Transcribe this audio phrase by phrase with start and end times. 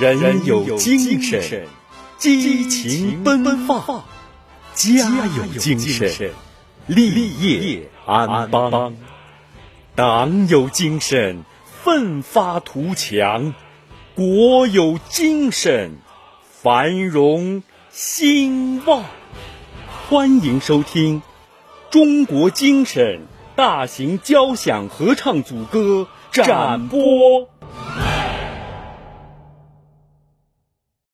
[0.00, 1.66] 人有精神
[2.18, 4.04] 激情奔放
[4.72, 6.30] 家有精神
[6.86, 8.94] 立业安邦。
[9.96, 13.54] 党有精神奋发图强
[14.14, 15.96] 国有精神
[16.48, 19.04] 繁荣兴旺。
[20.08, 21.22] 欢迎收听
[21.90, 23.26] 中国精神
[23.56, 27.48] 大型交响合唱组歌展播。